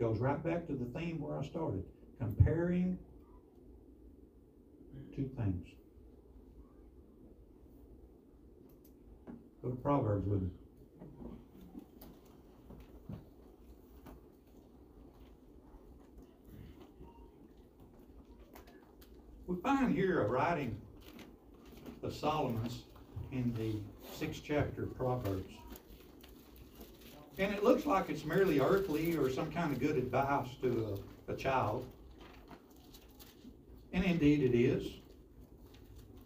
[0.00, 1.84] Goes right back to the theme where I started
[2.18, 2.98] comparing
[5.14, 5.68] two things.
[9.62, 10.48] Go to Proverbs with me.
[19.46, 20.80] We find here a writing
[22.02, 22.84] of Solomon's
[23.32, 23.74] in the
[24.16, 25.52] sixth chapter of Proverbs.
[27.42, 30.96] And it looks like it's merely earthly or some kind of good advice to
[31.28, 31.84] a, a child.
[33.92, 34.86] And indeed it is.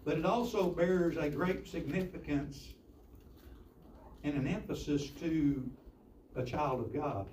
[0.05, 2.75] But it also bears a great significance
[4.25, 5.67] and an emphasis to
[6.35, 7.27] a child of God.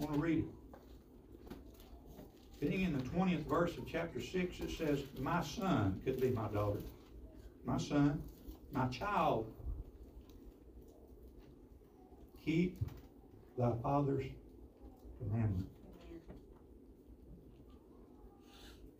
[0.00, 1.52] I want to read it.
[2.60, 6.48] Beginning in the 20th verse of chapter 6, it says, My son, could be my
[6.48, 6.80] daughter,
[7.66, 8.22] my son,
[8.72, 9.52] my child,
[12.48, 12.82] keep
[13.58, 14.24] thy father's
[15.18, 15.68] commandment.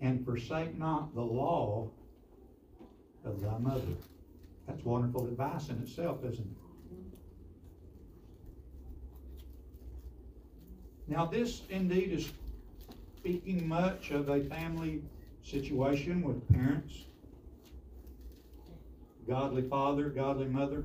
[0.03, 1.88] And forsake not the law
[3.24, 3.94] of thy mother.
[4.66, 6.57] That's wonderful advice in itself, isn't it?
[11.09, 12.30] Now, this indeed is
[13.16, 15.01] speaking much of a family
[15.42, 17.07] situation with parents,
[19.26, 20.84] godly father, godly mother.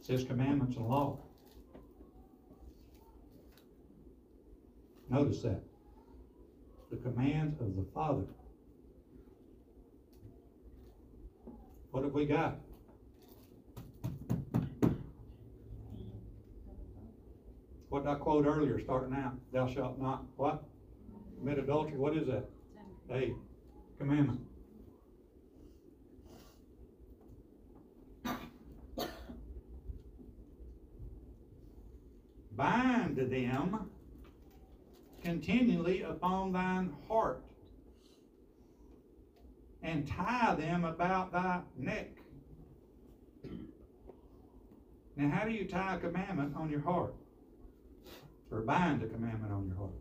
[0.00, 1.18] It says commandments and law.
[5.10, 5.60] Notice that.
[6.90, 8.24] The commands of the Father.
[11.90, 12.56] What have we got?
[17.90, 19.34] What did I quote earlier, starting out?
[19.52, 20.62] Thou shalt not, what?
[21.38, 22.48] Commit adultery, what is that?
[23.08, 23.34] Hey,
[23.98, 24.40] commandment.
[32.60, 33.90] Bind them
[35.22, 37.42] continually upon thine heart,
[39.82, 42.10] and tie them about thy neck.
[45.16, 47.14] Now, how do you tie a commandment on your heart?
[48.50, 49.98] Or bind a commandment on your heart?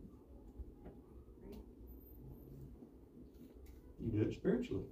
[4.03, 4.83] You do it spiritually.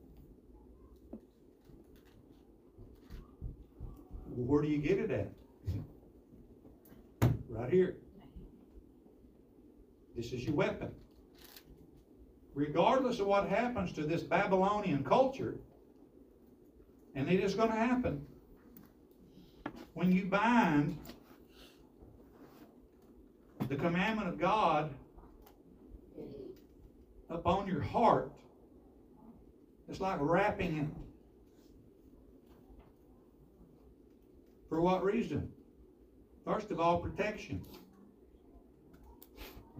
[4.37, 5.33] Where do you get it at?
[7.49, 7.95] Right here.
[10.15, 10.91] This is your weapon.
[12.53, 15.59] Regardless of what happens to this Babylonian culture,
[17.15, 18.25] and it is going to happen,
[19.93, 20.97] when you bind
[23.67, 24.91] the commandment of God
[27.29, 28.31] upon your heart,
[29.87, 30.87] it's like wrapping it.
[34.67, 35.51] For what reason?
[36.47, 37.61] First of all, protection.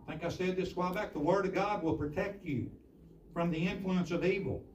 [0.05, 1.13] I think I said this a while back.
[1.13, 2.69] The Word of God will protect you
[3.33, 4.65] from the influence of evil,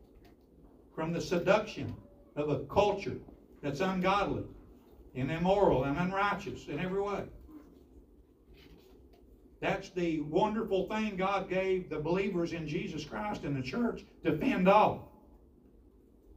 [0.94, 1.94] from the seduction
[2.34, 3.18] of a culture
[3.62, 4.44] that's ungodly
[5.14, 7.24] and immoral and unrighteous in every way.
[9.60, 14.38] That's the wonderful thing God gave the believers in Jesus Christ in the church to
[14.38, 15.00] fend off.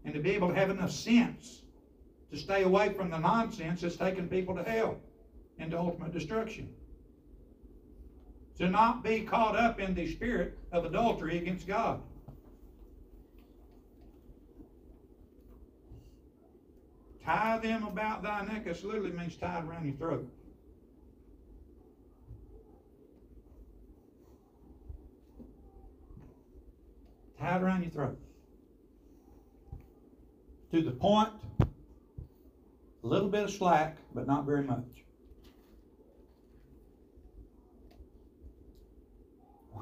[0.04, 1.62] And to be able to have enough sense
[2.32, 5.00] to stay away from the nonsense that's taking people to hell
[5.60, 6.70] and to ultimate destruction.
[8.58, 12.02] To not be caught up in the spirit of adultery against God.
[17.26, 18.66] Tie them about thy neck.
[18.66, 20.32] This literally means tied around your throat.
[27.40, 28.20] Tied around your throat.
[30.72, 31.30] To the point,
[31.60, 35.05] a little bit of slack, but not very much.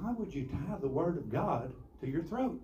[0.03, 2.59] Why would you tie the Word of God to your throat?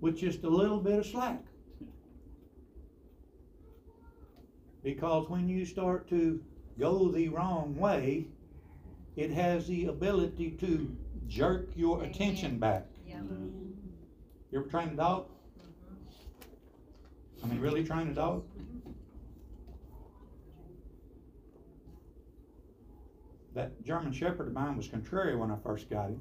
[0.00, 1.40] With just a little bit of slack.
[4.82, 6.42] Because when you start to
[6.80, 8.26] go the wrong way,
[9.14, 10.94] it has the ability to
[11.28, 12.10] jerk your Amen.
[12.10, 12.86] attention back.
[13.06, 13.20] Yeah.
[14.50, 15.26] You ever train a dog?
[17.42, 18.42] I mean, really train a dog?
[23.54, 26.20] That German Shepherd of mine was contrary when I first got him.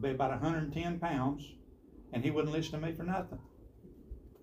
[0.00, 1.44] Be about 110 pounds,
[2.12, 3.38] and he wouldn't listen to me for nothing.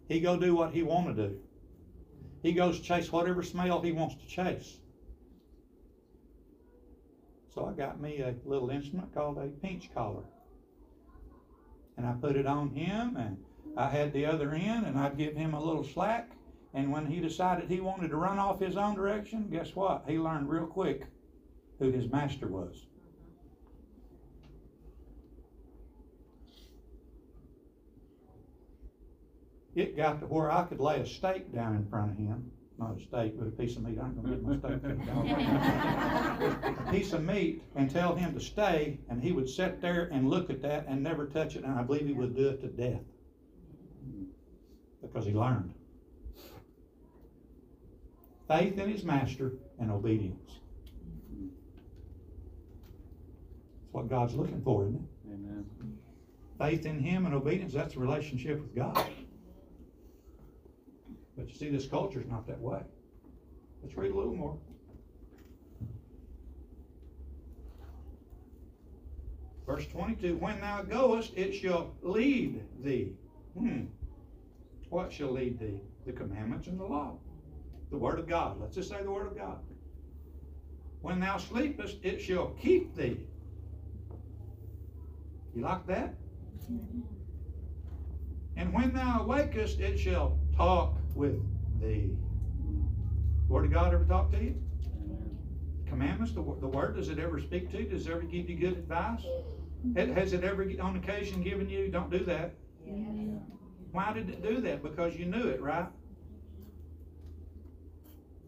[0.07, 1.39] He go do what he want to do.
[2.41, 4.79] He goes chase whatever smell he wants to chase.
[7.53, 10.23] So I got me a little instrument called a pinch collar.
[11.97, 13.37] And I put it on him and
[13.75, 16.31] I had the other end and I'd give him a little slack.
[16.73, 20.05] And when he decided he wanted to run off his own direction, guess what?
[20.07, 21.07] He learned real quick
[21.79, 22.85] who his master was.
[29.75, 32.51] It got to where I could lay a steak down in front of him.
[32.77, 33.97] Not a steak, but a piece of meat.
[34.01, 36.85] I ain't gonna get my steak cut down.
[36.87, 40.29] a piece of meat and tell him to stay, and he would sit there and
[40.29, 42.67] look at that and never touch it, and I believe he would do it to
[42.67, 43.01] death.
[45.01, 45.73] Because he learned.
[48.47, 50.59] Faith in his master and obedience.
[53.89, 55.33] That's what God's looking for, isn't it?
[55.33, 55.65] Amen.
[56.59, 59.09] Faith in him and obedience, that's a relationship with God.
[61.35, 62.81] But you see, this culture's not that way.
[63.81, 64.57] Let's read a little more.
[69.65, 73.13] Verse 22 When thou goest, it shall lead thee.
[73.57, 73.85] Hmm.
[74.89, 75.79] What shall lead thee?
[76.05, 77.17] The commandments and the law.
[77.89, 78.59] The Word of God.
[78.61, 79.57] Let's just say the Word of God.
[81.01, 83.25] When thou sleepest, it shall keep thee.
[85.55, 86.15] You like that?
[88.55, 91.39] And when thou awakest, it shall talk with
[91.81, 92.11] thee.
[93.47, 94.61] Word of God ever talk to you?
[95.87, 97.89] Commandments, the, the Word, does it ever speak to you?
[97.89, 99.21] Does it ever give you good advice?
[99.97, 102.53] Ha- Has it ever, on occasion, given you, don't do that?
[103.91, 104.83] Why did it do that?
[104.83, 105.87] Because you knew it, right?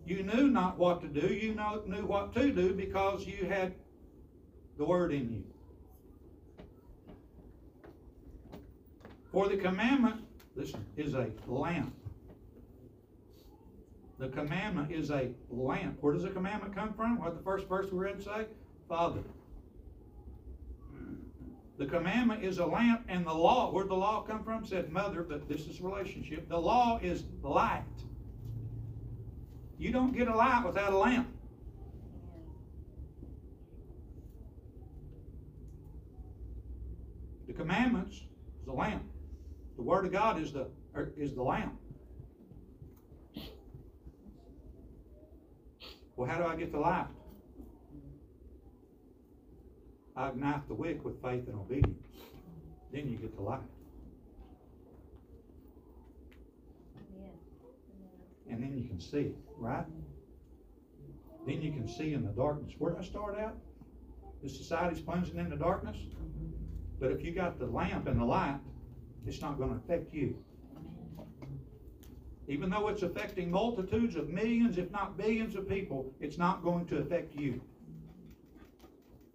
[0.05, 1.33] You knew not what to do.
[1.33, 3.73] You know, knew what to do because you had
[4.77, 5.43] the Word in you.
[9.31, 10.21] For the commandment,
[10.55, 11.93] listen, is a lamp.
[14.19, 15.97] The commandment is a lamp.
[16.01, 17.17] Where does the commandment come from?
[17.17, 18.45] What the first verse we read say?
[18.87, 19.21] Father.
[21.77, 24.63] The commandment is a lamp, and the law, where'd the law come from?
[24.65, 26.47] Said mother, but this is relationship.
[26.47, 27.83] The law is light.
[29.79, 31.27] You don't get a light without a lamp.
[37.47, 38.17] The commandments
[38.61, 39.10] is a lamp.
[39.91, 40.67] Word of God is the
[41.17, 41.77] is the lamp.
[46.15, 47.07] Well, how do I get the light?
[50.15, 52.07] I ignite the wick with faith and obedience.
[52.93, 53.59] Then you get the light.
[58.49, 59.85] And then you can see, right?
[61.45, 62.75] Then you can see in the darkness.
[62.77, 63.57] Where did I start out?
[64.41, 65.97] The society's plunging into darkness.
[66.97, 68.61] But if you got the lamp and the light,
[69.27, 70.35] it's not going to affect you.
[72.47, 76.85] Even though it's affecting multitudes of millions, if not billions of people, it's not going
[76.87, 77.61] to affect you.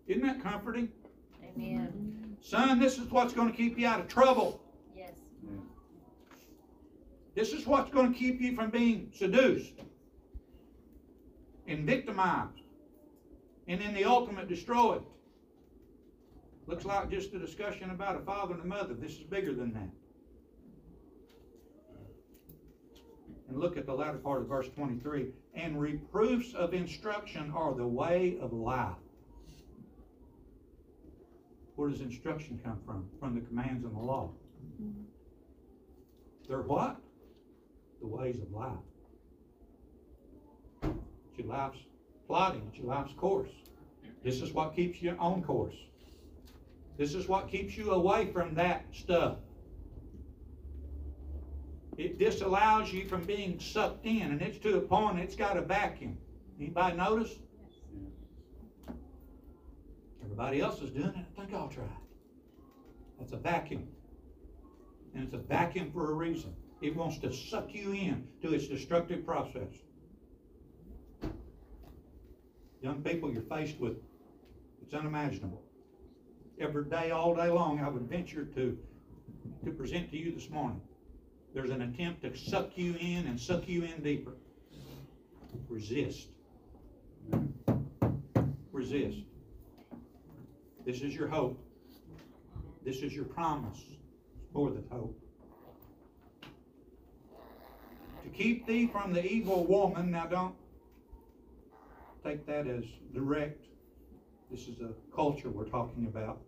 [0.07, 0.91] Isn't that comforting?
[1.43, 2.37] Amen.
[2.41, 4.61] Son, this is what's going to keep you out of trouble.
[4.95, 5.13] Yes.
[5.43, 5.51] Yeah.
[7.35, 9.73] This is what's going to keep you from being seduced
[11.67, 12.61] and victimized
[13.69, 15.03] and in the ultimate destroyed.
[16.67, 18.95] Looks like just a discussion about a father and a mother.
[18.95, 19.89] This is bigger than that.
[23.49, 25.29] And look at the latter part of verse 23.
[25.55, 28.97] And reproofs of instruction are the way of life.
[31.77, 33.09] Where does instruction come from?
[33.21, 34.31] From the commands and the law.
[36.49, 36.97] They're what?
[38.01, 38.73] The ways of life.
[40.83, 41.79] It's your life's
[42.27, 43.51] plotting, it's your life's course.
[44.25, 45.75] This is what keeps you on course.
[46.97, 49.37] This is what keeps you away from that stuff.
[51.99, 55.63] It disallows you from being sucked in, and it's to a point it's got a
[55.63, 56.19] vacuum.
[56.59, 57.35] Anybody notice?
[60.23, 61.17] Everybody else is doing it.
[61.17, 61.85] I think I'll try.
[63.19, 63.89] That's a vacuum.
[65.15, 66.55] And it's a vacuum for a reason.
[66.83, 69.69] It wants to suck you in to its destructive process.
[72.83, 73.97] Young people, you're faced with
[74.83, 75.66] it's unimaginable.
[76.59, 78.79] Every day, all day long, I would venture to,
[79.65, 80.81] to present to you this morning.
[81.53, 84.33] There's an attempt to suck you in and suck you in deeper.
[85.69, 86.29] Resist.
[88.73, 89.19] Resist.
[90.87, 91.63] This is your hope.
[92.85, 93.79] This is your promise.
[93.79, 95.19] It's more than hope.
[98.23, 100.55] To keep thee from the evil woman, now don't
[102.25, 103.67] take that as direct.
[104.51, 106.46] This is a culture we're talking about.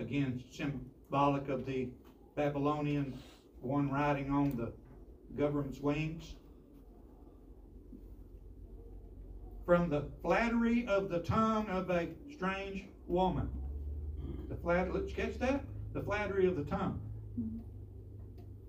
[0.00, 1.90] Again, symbolic of the
[2.34, 3.12] Babylonian
[3.60, 4.72] one riding on the
[5.36, 6.36] government's wings.
[9.66, 13.50] From the flattery of the tongue of a strange woman.
[14.48, 15.64] The flat, let's catch that?
[15.92, 17.00] The flattery of the tongue.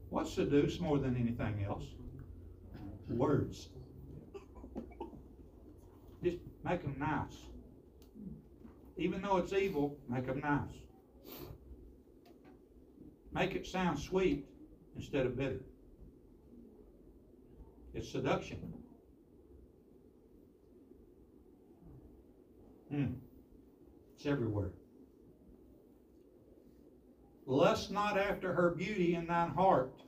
[0.10, 1.86] What seduce more than anything else?
[3.08, 3.70] Words.
[6.22, 7.46] Just make them nice.
[8.98, 10.91] Even though it's evil, make them nice.
[13.34, 14.46] Make it sound sweet
[14.96, 15.62] instead of bitter.
[17.94, 18.74] It's seduction.
[22.90, 23.14] Hmm.
[24.16, 24.72] It's everywhere.
[27.46, 30.02] Lust not after her beauty in thine heart,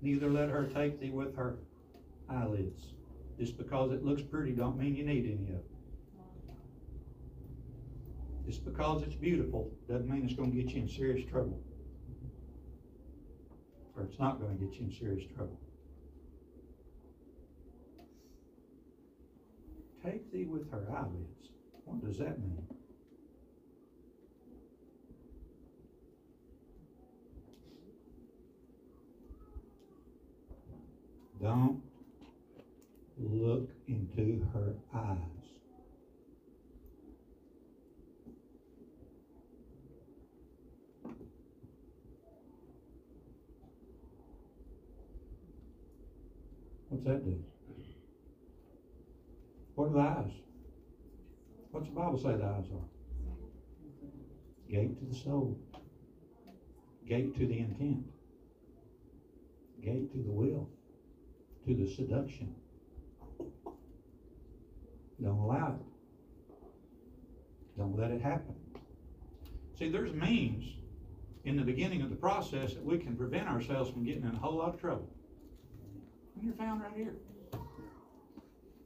[0.00, 1.58] neither let her take thee with her
[2.28, 2.94] eyelids.
[3.38, 5.71] Just because it looks pretty don't mean you need any of it.
[8.52, 11.58] Just because it's beautiful doesn't mean it's going to get you in serious trouble.
[13.96, 15.58] Or it's not going to get you in serious trouble.
[20.04, 21.48] Take thee with her eyelids.
[21.86, 22.66] What does that mean?
[31.40, 31.82] Don't
[33.16, 35.41] look into her eyes.
[46.92, 47.42] What's that do?
[49.76, 50.32] What are the eyes?
[51.70, 52.84] What's the Bible say the eyes are?
[54.70, 55.58] Gate to the soul.
[57.08, 58.04] Gate to the intent.
[59.82, 60.68] Gate to the will.
[61.66, 62.54] To the seduction.
[65.22, 65.86] Don't allow it.
[67.78, 68.54] Don't let it happen.
[69.78, 70.66] See, there's means
[71.44, 74.38] in the beginning of the process that we can prevent ourselves from getting in a
[74.38, 75.08] whole lot of trouble.
[76.42, 77.14] You're found right here.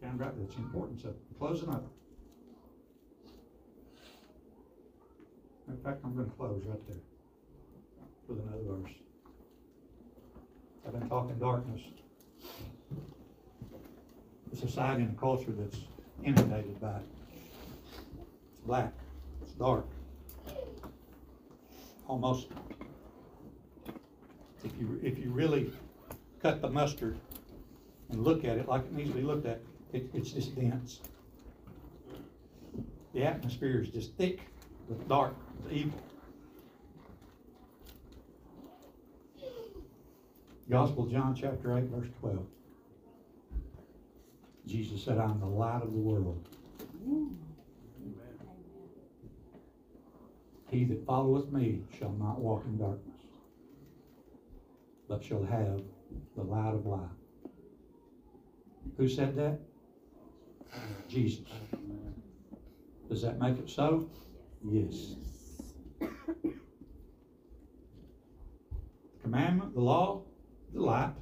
[0.03, 1.87] Found right, that's the importance of closing up.
[5.69, 6.97] In fact, I'm gonna close right there
[8.29, 8.93] with another verse.
[10.87, 11.81] I've been talking darkness.
[14.53, 15.79] A society and a culture that's
[16.25, 17.03] inundated by it.
[18.53, 18.93] It's black,
[19.43, 19.87] it's dark.
[22.07, 22.49] Almost,
[24.63, 25.73] if you, if you really
[26.43, 27.19] cut the mustard
[28.11, 29.61] and look at it like it needs to be looked at,
[29.93, 31.01] it, it's just dense.
[33.15, 34.41] The atmosphere is just thick
[34.89, 36.01] with dark, with evil.
[40.69, 42.47] Gospel John chapter eight, verse twelve.
[44.67, 46.49] Jesus said, I am the light of the world.
[50.69, 53.21] He that followeth me shall not walk in darkness,
[55.09, 55.81] but shall have
[56.37, 57.01] the light of life.
[58.97, 59.59] Who said that?
[61.09, 61.45] Jesus.
[63.09, 64.11] Does that make it so?
[64.69, 65.15] Yes.
[66.01, 66.09] The
[69.23, 70.23] commandment, the law,
[70.73, 71.13] the light.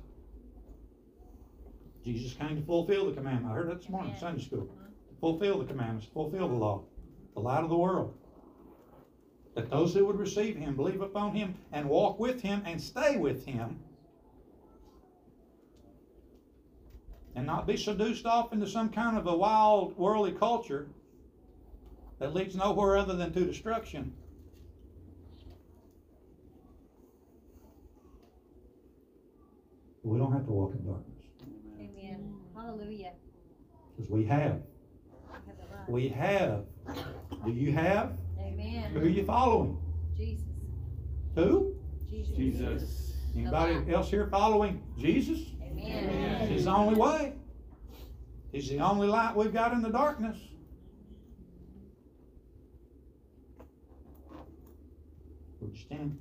[2.04, 3.52] Jesus came to fulfill the commandment.
[3.52, 4.66] I heard that this morning in Sunday school.
[5.08, 6.84] To fulfill the commandments, fulfill the law,
[7.34, 8.14] the light of the world.
[9.54, 13.16] That those who would receive him, believe upon him, and walk with him and stay
[13.16, 13.80] with him,
[17.36, 20.86] and not be seduced off into some kind of a wild, worldly culture
[22.18, 24.12] that leads nowhere other than to destruction.
[30.02, 31.16] We don't have to walk in darkness,
[31.76, 31.90] Amen.
[31.96, 32.34] Amen.
[32.54, 33.12] Hallelujah.
[33.96, 34.60] because we have.
[34.60, 35.88] We have the right.
[35.88, 36.64] We have.
[37.44, 38.12] Do you have?
[38.38, 38.90] Amen.
[38.92, 39.78] Who are you following?
[40.14, 40.44] Jesus.
[41.36, 41.74] Who?
[42.10, 42.36] Jesus.
[42.36, 43.14] Jesus.
[43.34, 45.38] Anybody else here following Jesus?
[45.78, 46.48] Amen.
[46.48, 47.32] He's the only way.
[48.52, 50.38] He's the only light we've got in the darkness.
[55.60, 56.18] Would you stand?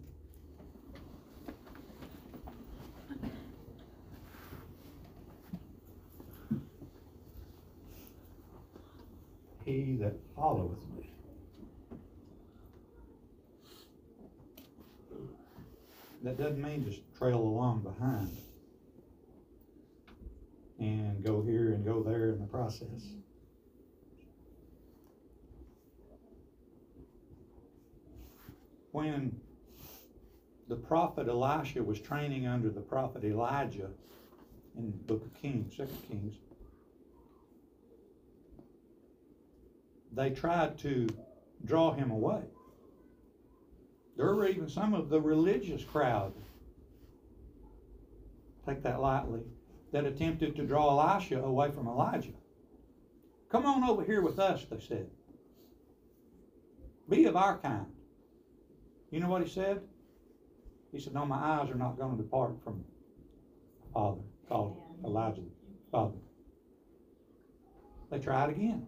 [9.66, 11.10] He that followeth me.
[16.24, 18.36] That doesn't mean just trail along behind
[20.80, 23.14] and go here and go there in the process.
[28.92, 29.40] When
[30.68, 33.90] the prophet Elisha was training under the prophet Elijah
[34.78, 36.36] in the book of Kings, Second Kings,
[40.12, 41.08] they tried to
[41.66, 42.44] draw him away.
[44.16, 46.34] There were even some of the religious crowd,
[48.66, 49.42] take that lightly,
[49.94, 52.34] that attempted to draw Elisha away from Elijah.
[53.50, 55.08] Come on over here with us, they said.
[57.08, 57.86] Be of our kind.
[59.12, 59.82] You know what he said?
[60.92, 62.84] He said, No, my eyes are not going to depart from
[63.94, 65.44] Father, called Elijah,
[65.92, 66.18] Father.
[68.10, 68.88] They tried again.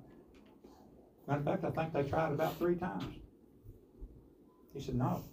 [1.27, 3.15] Matter of fact, I think they tried about three times.
[4.73, 5.23] He said, No.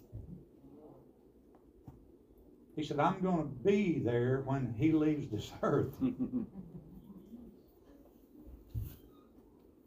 [2.75, 5.93] He said, I'm going to be there when he leaves this earth.
[6.01, 6.47] You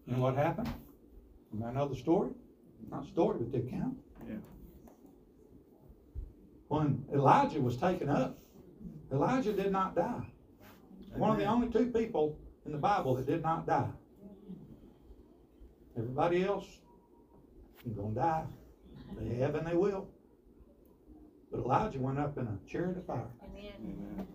[0.07, 0.73] know what happened?
[1.53, 2.31] You might know the story?
[2.91, 3.97] Not story, but the account.
[4.29, 4.37] Yeah.
[6.69, 8.39] When Elijah was taken up,
[9.13, 10.27] Elijah did not die.
[11.15, 13.89] One of the only two people in the Bible that did not die.
[15.97, 16.67] Everybody else
[17.87, 18.45] is going to die.
[19.19, 20.09] They have and they will.
[21.51, 23.31] But Elijah went up in a chariot of fire.
[23.43, 23.73] Amen.
[23.81, 24.27] Amen.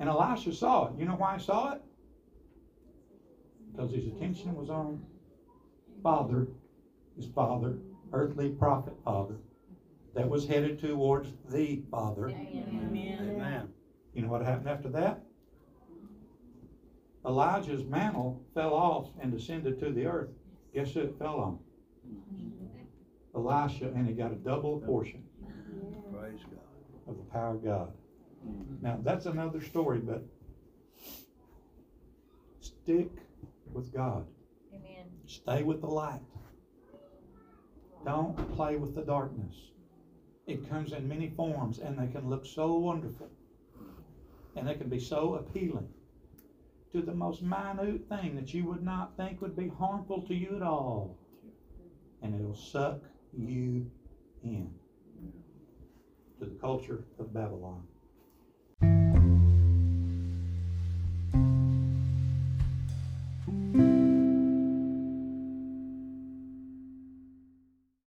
[0.00, 0.92] And Elisha saw it.
[0.98, 1.82] You know why he saw it?
[3.72, 5.04] Because his attention was on
[6.02, 6.46] Father,
[7.16, 7.78] his father,
[8.12, 9.36] earthly prophet father,
[10.14, 12.28] that was headed towards the Father.
[12.28, 13.34] Amen.
[13.34, 13.68] Amen.
[14.14, 15.22] You know what happened after that?
[17.26, 20.30] Elijah's mantle fell off and descended to the earth.
[20.74, 21.58] Guess who it fell on?
[23.34, 25.22] Elisha, and he got a double portion
[26.12, 27.08] Praise God.
[27.08, 27.92] of the power of God.
[28.80, 30.24] Now, that's another story, but
[32.60, 33.10] stick
[33.72, 34.26] with God.
[34.72, 35.06] Amen.
[35.26, 36.20] Stay with the light.
[38.04, 39.54] Don't play with the darkness.
[40.46, 43.28] It comes in many forms and they can look so wonderful.
[44.56, 45.88] And they can be so appealing
[46.92, 50.56] to the most minute thing that you would not think would be harmful to you
[50.56, 51.18] at all.
[52.22, 53.02] And it'll suck
[53.36, 53.90] you
[54.42, 54.70] in
[56.38, 57.82] to the culture of Babylon.